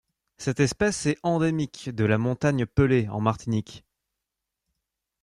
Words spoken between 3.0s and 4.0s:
en Martinique.